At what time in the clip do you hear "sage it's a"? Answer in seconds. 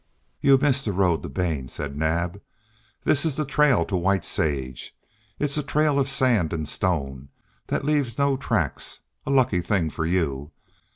4.25-5.61